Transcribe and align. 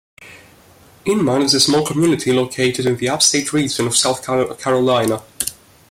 Inman 1.05 1.43
is 1.43 1.53
a 1.53 1.59
small 1.59 1.85
community 1.85 2.31
located 2.33 2.87
in 2.87 2.97
the 2.97 3.07
Upstate 3.07 3.53
region 3.53 3.85
of 3.85 3.95
South 3.95 4.25
Carolina. 4.25 5.21